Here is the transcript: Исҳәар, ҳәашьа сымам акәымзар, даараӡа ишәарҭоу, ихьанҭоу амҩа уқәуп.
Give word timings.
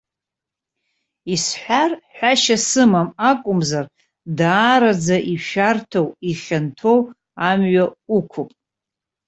Исҳәар, 1.33 1.91
ҳәашьа 2.15 2.57
сымам 2.67 3.09
акәымзар, 3.29 3.85
даараӡа 4.37 5.17
ишәарҭоу, 5.33 6.07
ихьанҭоу 6.29 6.99
амҩа 7.49 7.85
уқәуп. 8.17 8.49